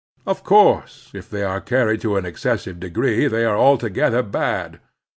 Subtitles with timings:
[0.25, 4.79] Of course, if they are carried to an excessive degree, they are altogether bad.